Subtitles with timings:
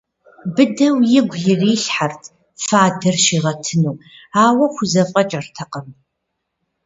[0.55, 2.23] Быдэу игу ирилъхьэрт
[2.65, 3.95] фадэр щигъэтыну,
[4.45, 5.87] ауэ хузэфӏэкӏыртэкъым.